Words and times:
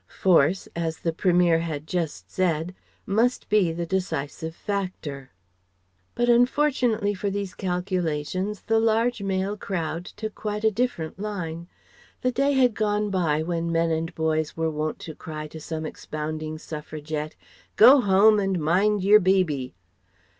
Force, 0.07 0.67
as 0.75 0.97
the 0.97 1.13
Premier 1.13 1.59
had 1.59 1.85
just 1.85 2.31
said, 2.31 2.73
must 3.05 3.47
be 3.49 3.71
the 3.71 3.85
decisive 3.85 4.55
factor. 4.55 5.29
But 6.15 6.27
unfortunately 6.27 7.13
for 7.13 7.29
these 7.29 7.53
calculations 7.53 8.61
the 8.63 8.79
large 8.79 9.21
male 9.21 9.55
crowd 9.55 10.05
took 10.05 10.33
quite 10.33 10.63
a 10.63 10.71
different 10.71 11.19
line. 11.19 11.67
The 12.23 12.31
day 12.31 12.53
had 12.53 12.73
gone 12.73 13.11
by 13.11 13.43
when 13.43 13.71
men 13.71 13.91
and 13.91 14.15
boys 14.15 14.57
were 14.57 14.71
wont 14.71 14.97
to 15.05 15.13
cry 15.13 15.47
to 15.49 15.59
some 15.59 15.85
expounding 15.85 16.57
Suffragette: 16.57 17.35
"Go 17.75 18.01
home 18.01 18.39
and 18.39 18.59
mind 18.59 19.03
yer 19.03 19.19
biby." 19.19 19.75